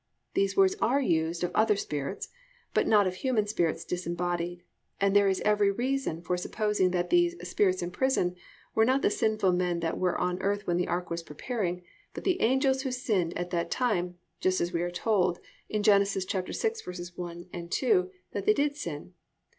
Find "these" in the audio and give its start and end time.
0.33-0.57, 7.11-7.35